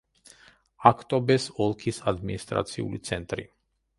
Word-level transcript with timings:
აქტობეს 0.91 1.45
ოლქის 1.67 2.01
ადმინისტრაციული 2.13 3.01
ცენტრი. 3.11 3.49